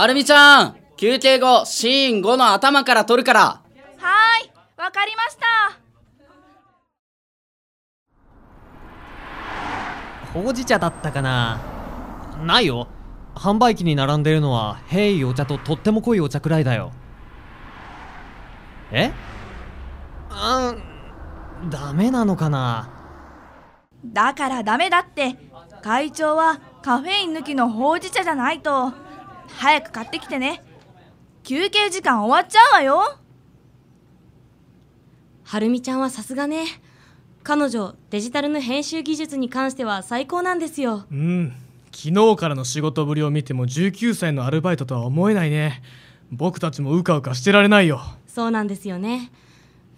[0.00, 3.40] はるみちゃん休憩後シーン5の頭から撮るから。
[3.40, 5.46] はーいわかりました。
[10.32, 11.60] ほうじ茶だったかな。
[12.42, 12.88] ないよ。
[13.34, 16.92] 販売機に並んでるのはへいお茶ととっても濃いお茶くらいだよ。
[18.92, 19.12] え？
[20.30, 22.88] うんダメなのかな？
[24.02, 25.36] だからダメだって。
[25.82, 28.94] 会長はカフェイン抜きのほうじ茶じゃないと
[29.58, 30.62] 早く買ってきてね。
[31.42, 33.16] 休憩時間終わっちゃうわよ。
[35.44, 36.64] はるみちゃんはさすがね。
[37.42, 41.04] 彼女デジタルの編集技術に関しては最高なんですよ。
[41.10, 41.52] うん。
[41.92, 45.82] 昨日からの仕事ぶりを見ても19歳のアルバイトとは思えないね。
[46.30, 48.00] 僕たちもうかうかしてられないよ。
[48.26, 49.32] そうなんですよね。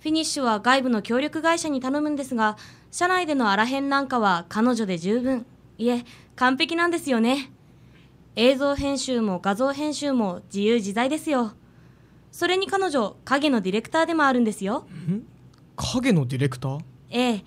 [0.01, 2.57] フィニッシュは外部の協力会社に頼むんですが
[2.91, 5.47] 社内でのあらへんなんかは彼女で十分。
[5.79, 6.05] いえ
[6.37, 7.51] 完璧なんですよね
[8.35, 11.53] 映像編集も画像編集も自由自在ですよ。
[12.31, 14.87] それに彼女影のディレクターでもあるんですよ。
[15.77, 16.81] 影のディレクター？
[17.11, 17.45] ええ。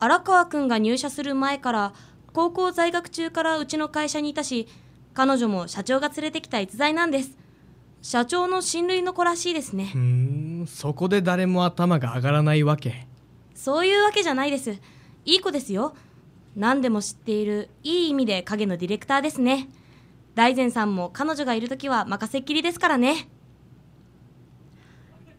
[0.00, 1.92] 荒川くんが入社する前から
[2.32, 4.66] 高校在学中からうちの会社にいたし
[5.14, 7.38] 彼女も社長が連れてきた逸材なんです。
[8.02, 9.92] 社長の親類の子らしいですね。
[9.94, 10.00] うー
[10.64, 13.06] んそこで誰も頭が上がらないわけ。
[13.54, 14.72] そういうわけじゃないです。
[15.24, 15.94] いい子ですよ。
[16.56, 19.68] 何でも知っているいい意味で影のディレクターですね
[20.34, 23.28] 大善さんも彼女がいる時は任せっきりですからね。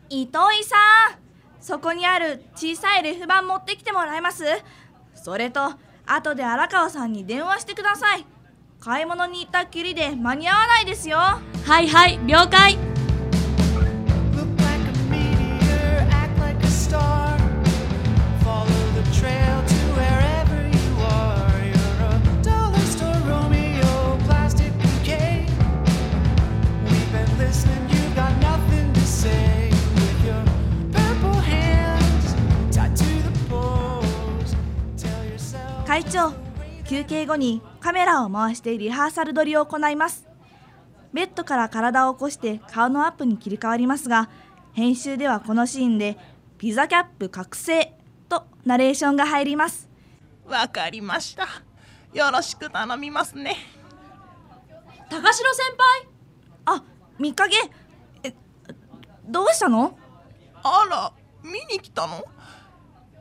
[0.09, 0.75] 糸井さ
[1.15, 1.19] ん
[1.59, 4.43] そこにある小さいレフ板持ってきてもらえます？
[5.15, 5.73] それと
[6.05, 8.25] 後で荒川さんに電話してください。
[8.79, 11.17] 買い物に行ったっきりで間に合わないですよ。
[11.17, 11.41] は
[11.81, 12.77] いはい了解
[35.85, 36.33] 会長
[36.85, 40.27] 休憩後にカメラを回してリハーサル撮りを行います。
[41.13, 44.29] ベッドから体を起こして顔のアップに切り替わりますが
[44.73, 46.17] 編集ではこのシーンで
[46.57, 47.93] ピザキャップ覚醒
[48.27, 49.87] とナレーションが入ります。
[50.45, 51.47] わかりました。
[52.13, 53.55] よろしく頼みますね。
[55.09, 55.65] 高城先
[56.65, 56.77] 輩？
[56.77, 56.83] あ
[57.19, 57.55] 見かけ
[58.23, 58.33] え
[59.27, 59.97] どうしたの？
[60.63, 61.13] あら、
[61.43, 62.25] 見に来たの？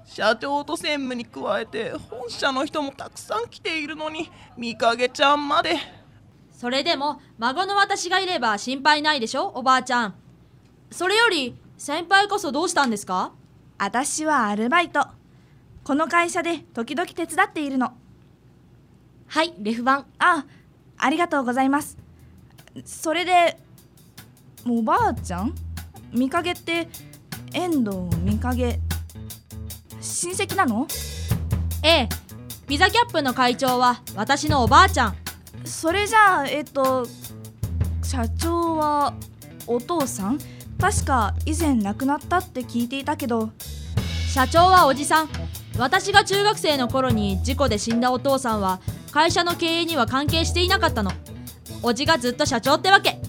[0.04, 5.76] 社長と専務に加えて本社の人もたくさん来ているのに見かけちゃんまで。
[6.53, 9.48] それでも孫の私がいれば心配ないでしょ？
[9.48, 10.15] おばあちゃん。
[10.91, 13.32] それより先輩こそどうしたんですか？
[13.78, 15.06] 私はアルバイト。
[15.82, 17.92] この会社で時々手伝っているの。
[19.26, 20.06] はいレフ板。
[20.19, 20.47] あ
[20.97, 21.98] ありがとうございます。
[22.84, 23.59] それで
[24.66, 25.54] おばあちゃん？
[26.12, 26.88] 見かけって
[27.53, 28.78] 遠藤見かけ
[30.04, 30.87] 親戚なの？
[31.82, 32.09] ええ。
[32.66, 35.16] ピザキャップの会長は私のおばあちゃん。
[35.65, 37.06] それじゃあえっと
[38.03, 39.15] 社長は
[39.66, 40.38] お父さん？
[40.78, 43.50] 確か以前亡くなったって聞いていたけど。
[44.28, 45.28] 社長はおじさん。
[45.78, 51.12] 私が中学生の頃に事故で死んだお父さんは会社の経営には関係していなかったの。
[51.82, 53.21] おじがずっと社長ってわけ。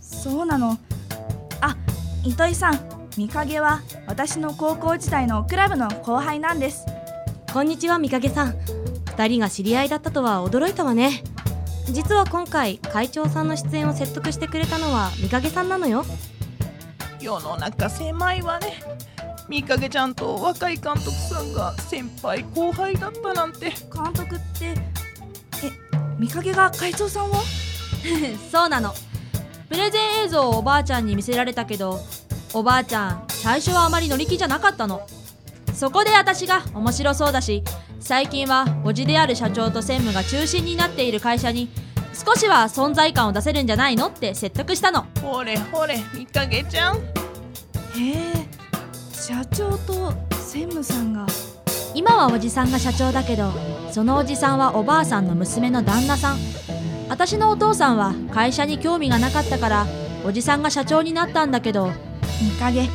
[0.00, 0.78] そうなの。
[1.60, 1.76] あ
[2.24, 6.86] 糸井さん見影は私の高校時代のクラブの後輩なんです。
[7.52, 8.54] こんにちはみかげさん。
[9.10, 11.22] 二人が知り合いだったとは驚いたわね。
[11.90, 16.04] 実は今回会長さんの出演を説得してくれたのはみかげさんなのよ。
[17.20, 18.82] 世の中狭いわね。
[19.48, 23.70] 見かけちゃんと若い監督さんが先輩後輩だったなんて。
[23.92, 24.74] 監督って
[25.62, 25.70] え
[26.18, 27.34] 見影が会長さんを
[28.50, 28.94] そうなの。
[29.68, 31.98] プレゼン映像をおばあちゃんに見せられたけど
[32.54, 35.06] おばあちゃん最初はあまり乗り気じゃなかったの。
[35.74, 37.64] そこで私が面白そうだし
[37.98, 41.70] 最近はおじである社長と専務が中心になっている会社に
[42.12, 45.06] 少しは存在感を出せるんじゃないのって説得したの。
[45.22, 47.00] ほれほれ見かけちゃんへ
[47.98, 48.32] え
[49.12, 51.26] 社長と専務さんが？
[51.94, 53.50] 今はおじさんが社長だけど
[53.90, 56.38] そのおじさんはおばあさんの娘の旦那さん。
[57.08, 59.86] 私のお父さんは会社に興味がなかったから
[60.24, 61.92] おじさんが社長になったんだけど
[62.42, 62.88] 見影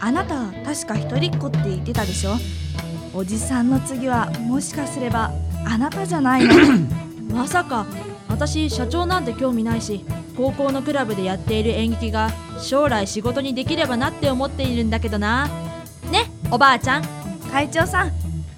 [0.00, 2.36] あなた確か一人っ子って言ってたでしょ？
[3.14, 5.32] おじさんの次はもしかすれば
[5.66, 6.54] あなたじゃないの？
[7.34, 7.86] まさか。
[8.28, 10.04] 私社長なんて興味ないし
[10.36, 15.46] 高校のクラブでやっている演劇が将来仕事にできればなって思っているんだけどな。
[16.10, 17.04] ねおばあちゃん。
[17.52, 18.12] 会長さん。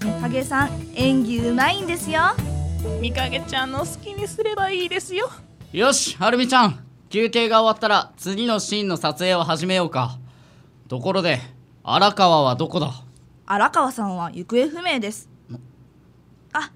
[0.04, 2.20] 見影さん演技うまいんですよ。
[3.00, 5.28] 見かけちゃんの好きにすればいいですよ。
[5.72, 6.84] よしはるみちゃん。
[7.10, 10.18] 休憩が終わったら次のシーンの撮影を始めようか
[10.88, 11.38] ところで
[11.84, 12.90] 荒川はどこだ？
[13.44, 15.28] 荒川さんは行方不明です。
[16.52, 16.70] あ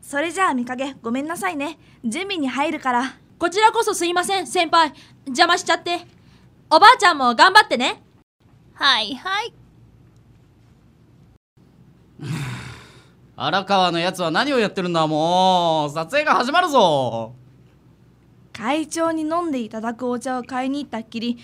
[0.00, 1.78] それじゃあ見影ごめんなさいね。
[2.02, 3.14] 準備に入るから。
[3.38, 4.94] こちらこそすいません先輩。
[5.26, 6.00] 邪魔しちゃって。
[6.70, 8.02] おばあちゃんも頑張ってね。
[8.72, 9.52] はいはい。
[13.36, 15.92] 荒川のやつは何をやってるんだもう。
[15.92, 17.34] 撮影が始まるぞ。
[18.52, 21.38] 会長に飲んでいただくお茶を買いに行ったっきり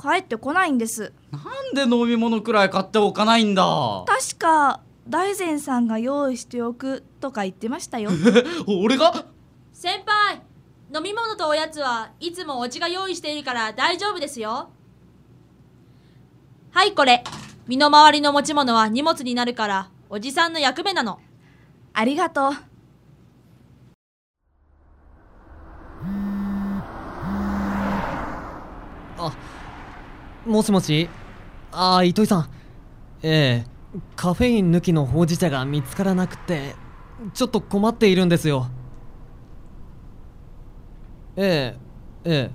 [0.00, 1.12] 帰ってこないんです。
[1.30, 1.38] な
[1.72, 4.04] んで飲み物くらい買っておかないんだ？
[4.06, 8.10] 確か大善さんが用意しておくとか言ってましたよ。
[8.66, 9.26] 俺が？
[9.72, 10.40] 先輩
[10.94, 14.70] 飲み物とおやつはいつもお家が用意しているから大丈夫ですよ。
[16.70, 17.22] はいこれ。
[17.66, 21.20] 身の回りの持ち物は荷物になるからおじさんの役目なの。
[21.92, 22.52] ありがとう。
[29.18, 29.32] あ
[30.46, 31.08] もしもし？
[31.72, 32.50] ああ糸井さん。
[33.22, 33.70] ええ。
[34.16, 36.76] カフェイン抜きのほうじ茶が見つからなくて
[37.34, 38.68] ちょっと困っているんですよ。
[41.36, 41.76] え
[42.24, 42.50] ええ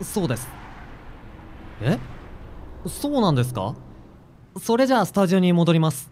[0.00, 0.04] え。
[0.04, 0.46] そうです。
[1.80, 1.98] え？
[2.86, 3.74] そうなんですか？
[4.60, 6.10] それじゃあスタジオに戻ります。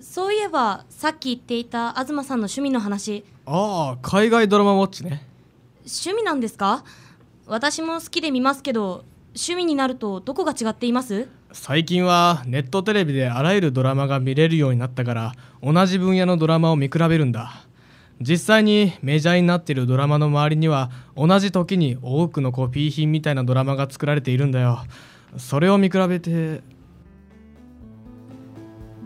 [0.00, 3.24] そういえばさっき言っていた東さんの趣味の話。
[3.46, 5.26] ああ海外ドラマウォッチね。
[5.80, 6.84] 趣味なんですか？
[7.46, 9.04] 私も好きで見ますけど
[9.34, 11.28] 趣味になるとどこが違っています？
[11.52, 17.64] 最近はネットテレビであらゆるドラマが見れるようになったから同じ分野のドラマを見比べるんだ。
[18.20, 24.84] 実際にメジャーになっているドラマの周りには同じ時に多くのコピー品みたいなドラマが作られているんだよ。
[25.36, 26.62] それを見比べて。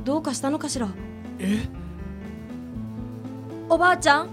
[0.05, 0.89] どうかしたのかしら？
[1.39, 1.67] え？
[3.69, 4.29] おばあちゃん？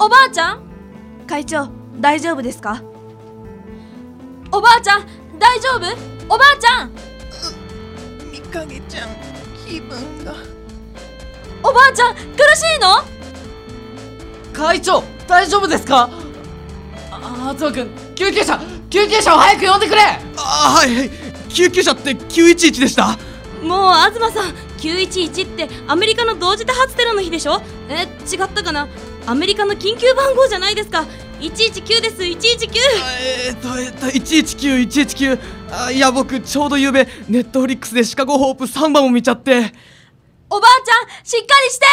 [0.00, 0.62] おばあちゃん？
[1.26, 1.68] 会長
[2.00, 2.82] 大丈夫ですか？
[4.56, 5.04] おばあちゃん
[5.38, 6.34] 大丈夫？
[6.34, 6.90] おばあちゃん。
[8.32, 9.08] みかげちゃん
[9.68, 10.34] 気分が。
[11.62, 12.20] おばあちゃん苦
[12.56, 13.04] しいの？
[14.54, 16.08] 会長大丈夫ですか？
[17.10, 18.58] あ東君救急車
[18.88, 20.00] 救急車を早く呼んでくれ。
[20.38, 21.10] あはいはい。
[21.50, 23.18] 救急車って911でした？
[23.62, 27.60] もう東さん911ってアメリカの同時多発テロの日でしょ？
[27.90, 28.88] え違ったかな？
[29.26, 31.04] アメリカの緊急番号じゃないですか
[31.40, 32.70] 119です119
[33.20, 35.38] えーっとえーっと119119
[35.70, 39.72] あいや僕ちょうどゆうべネットフリックスでシカゴホープ3番を見ちゃって。
[40.48, 41.86] おばあちゃんしっかりして。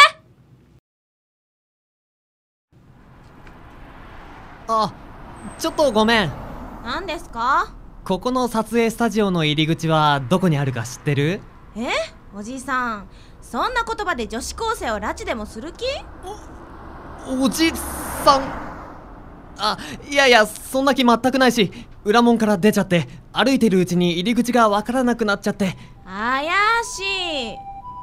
[4.68, 4.94] あ
[5.58, 6.32] ちょっとごめん。
[6.84, 7.74] 何ですか？
[8.04, 11.40] ここの撮影スタジオの入り口はどこにあるか知ってる？
[11.76, 11.88] え？
[12.34, 13.08] おじいさん
[13.42, 15.84] そんな言葉で女子高生を拉致でもする気？
[17.26, 17.70] おじ
[18.24, 18.63] さん
[19.58, 19.78] あ
[20.10, 21.70] いやいやそんな気全くないし
[22.04, 25.76] 裏門から出ちゃって歩いてるうちに入り口がわからなくなっちゃって。
[26.04, 26.46] 怪
[26.84, 27.00] し
[27.52, 27.56] い。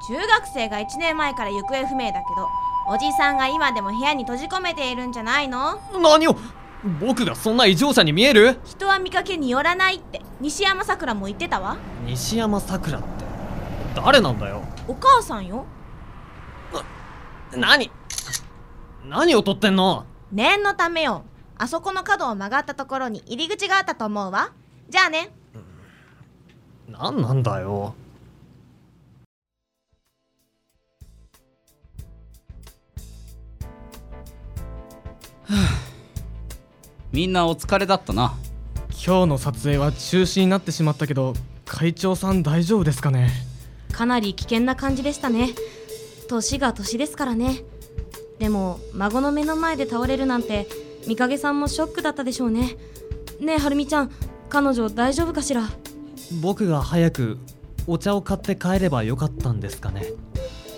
[0.07, 2.47] 中学生が1年前から行方不明だけど
[2.89, 5.79] おじさんが今でも部屋に閉じ込めているんじゃないの？
[6.01, 6.35] 何を？
[6.99, 8.59] 僕がそんな異常者に見える？
[8.65, 11.77] 人は見かけによらないって西山さくらも言ってたわ。
[12.05, 13.07] 西山さくらって
[13.95, 14.63] 誰なんだよ？
[14.87, 15.65] お母さんよ。
[17.55, 17.91] 何？
[19.05, 20.05] 何を撮ってんの？
[20.31, 21.23] 念のためよ
[21.61, 24.51] あそこの角を曲がったところに入り口があったと思うわ。
[24.89, 25.29] じゃあね。
[26.89, 27.93] 何なんだよ。
[37.13, 38.33] みんなお疲れだったな。
[39.05, 41.35] 今日の撮影は中止になってしまったけど
[41.67, 43.29] 会長さん大丈夫ですかね？
[43.91, 45.49] かなり危険な感じでしたね。
[46.27, 47.63] 年が年ですからね。
[48.39, 50.67] でも孫の目の前で倒れるなんて
[51.07, 52.75] 見かけさんもショックだったでしょうね。
[53.39, 54.11] ねえはるみちゃん
[54.49, 55.63] 彼女大丈夫かしら？
[56.41, 57.37] 僕が早く
[57.87, 60.05] お茶を買って帰ればよかったんですかね。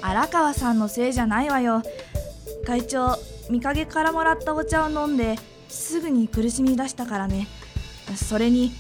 [0.02, 1.84] 荒川さんのせいじゃないわよ。
[2.66, 3.18] 会長
[3.50, 5.38] 見陰からもらったお茶を飲んで
[5.68, 7.48] すぐに苦しみ出したからね。
[8.16, 8.72] それに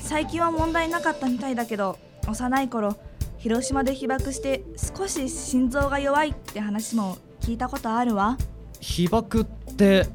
[0.00, 1.98] 最近は問題なかったみたいだけど
[2.28, 2.96] 幼い頃
[3.38, 4.64] 広島で被爆して
[4.96, 8.38] 少し心臓が弱いって話も聞いたことあるわ。
[8.80, 10.06] 被爆って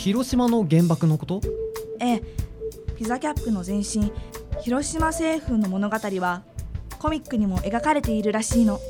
[0.00, 1.42] 広島の原爆のこと？
[2.00, 2.22] ええ。
[2.96, 4.10] ピザキャップの前身
[4.62, 6.42] 広島製粉の物語は
[6.98, 8.80] コミックにも描かれているらしいの。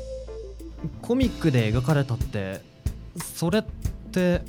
[1.01, 2.61] コミックで描かれたって
[3.21, 3.63] それっ
[4.13, 4.41] て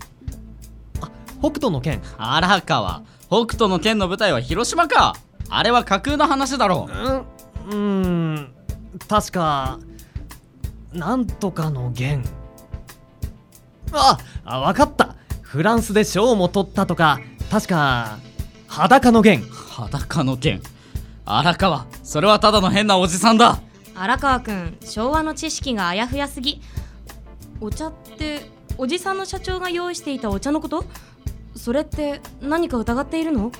[1.00, 3.02] あ北斗の拳荒川。
[3.26, 5.16] 北斗の剣の舞台は広島か。
[5.48, 6.88] あれは架空の話だろ
[7.68, 7.74] う。
[7.74, 8.52] うんん。
[9.08, 9.80] 確か
[10.92, 12.22] なんとかの弦。
[13.92, 15.11] ああ分かった
[15.52, 18.18] フランスで賞も取ったとか確か
[18.68, 19.42] 裸の弦。
[19.42, 20.62] 裸の剣
[21.26, 23.60] 荒川それはただの変なおじさんだ。
[23.94, 26.62] 荒川くん昭和の知識があやふやすぎ。
[27.60, 30.86] お茶っておじさんの社長が用意していたお茶のこと？
[31.54, 33.52] それって何か疑っているの？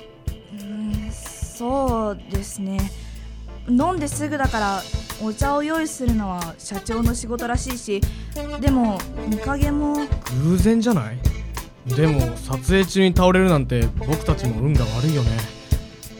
[1.11, 2.79] そうですね。
[3.69, 4.81] 飲んですぐだから
[5.21, 8.01] お茶を用意するのは社長の仕事らしいし
[8.59, 8.97] でも
[9.27, 10.07] 見影も。
[10.43, 11.19] 偶然じゃない？
[11.85, 15.31] でも撮影中に倒れるなんて僕たちも運が悪いよね。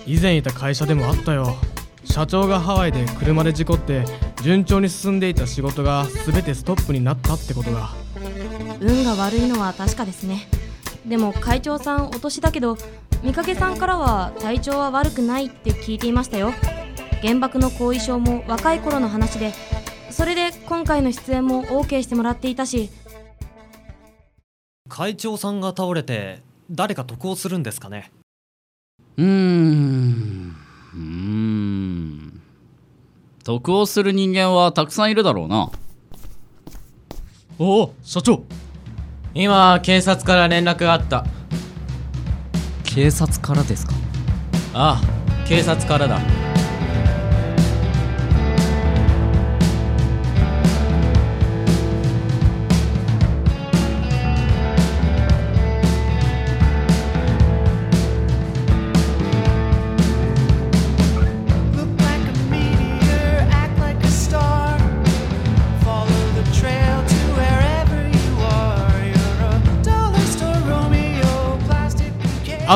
[0.05, 1.55] 以前いた会社でもあったよ。
[2.03, 4.03] 社長がハワイで車で事故って
[4.41, 7.91] 順調に進んでいた仕事が全てストップになったってことが。
[8.81, 10.47] 運が悪いのは確かですね。
[11.05, 12.77] でも会長さんお年だけど
[13.23, 16.53] 見かけさんからは体調は悪くないって聞いていましたよ。
[17.21, 19.53] 原爆の後遺症も若い頃の話で
[20.11, 22.89] それで今回の出演も OK してもらっていたし
[24.89, 28.11] 会長さんが倒れて誰か得をするんですかね？
[29.17, 30.55] うーん。
[30.93, 32.41] うーん。
[33.43, 35.71] 得をする人間はたくさんいるだろうな。
[37.59, 38.43] おお社長。
[39.33, 41.25] 今警察から連絡があった。
[42.83, 43.93] 警察からですか？
[44.73, 46.19] ああ警察からだ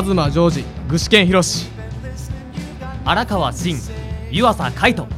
[0.04, 1.68] 東ジョー具志堅宏
[3.04, 3.76] 荒川真
[4.30, 5.10] 湯浅海斗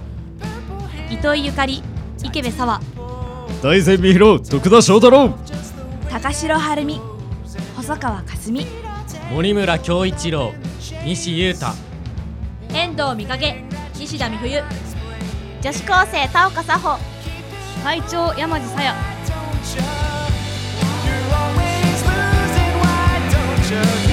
[1.09, 1.83] 糸井ゆかり
[2.23, 2.79] 池部沙
[3.61, 5.33] 大善美弘徳田翔太郎。
[6.09, 7.01] 高城晴美
[7.75, 8.65] 細川佳純
[9.33, 10.53] 森村京一郎
[11.03, 11.73] 西裕太。
[12.73, 13.55] 遠藤美影
[13.95, 14.63] 西田美冬。
[15.61, 16.97] 女子高生田岡佐穂
[17.83, 18.95] 会長山地さや
[21.03, 24.08] You're always losing, why don't you?